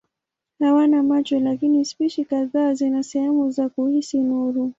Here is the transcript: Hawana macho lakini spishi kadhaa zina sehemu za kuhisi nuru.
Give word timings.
Hawana 0.59 1.03
macho 1.03 1.39
lakini 1.39 1.85
spishi 1.85 2.25
kadhaa 2.25 2.73
zina 2.73 3.03
sehemu 3.03 3.51
za 3.51 3.69
kuhisi 3.69 4.19
nuru. 4.19 4.69